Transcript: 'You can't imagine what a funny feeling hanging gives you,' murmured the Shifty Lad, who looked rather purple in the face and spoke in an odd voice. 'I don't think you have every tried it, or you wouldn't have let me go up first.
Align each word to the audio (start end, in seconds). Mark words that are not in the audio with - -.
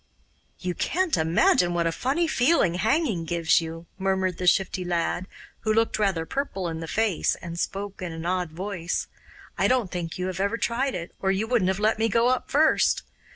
'You 0.57 0.73
can't 0.73 1.15
imagine 1.15 1.75
what 1.75 1.85
a 1.85 1.91
funny 1.91 2.27
feeling 2.27 2.73
hanging 2.73 3.23
gives 3.23 3.61
you,' 3.61 3.85
murmured 3.99 4.39
the 4.39 4.47
Shifty 4.47 4.83
Lad, 4.83 5.27
who 5.59 5.71
looked 5.71 5.99
rather 5.99 6.25
purple 6.25 6.67
in 6.69 6.79
the 6.79 6.87
face 6.87 7.35
and 7.35 7.59
spoke 7.59 8.01
in 8.01 8.11
an 8.11 8.25
odd 8.25 8.49
voice. 8.49 9.05
'I 9.59 9.67
don't 9.67 9.91
think 9.91 10.17
you 10.17 10.25
have 10.25 10.39
every 10.39 10.57
tried 10.57 10.95
it, 10.95 11.11
or 11.19 11.29
you 11.31 11.45
wouldn't 11.45 11.67
have 11.69 11.77
let 11.77 11.99
me 11.99 12.09
go 12.09 12.29
up 12.29 12.49
first. 12.49 13.03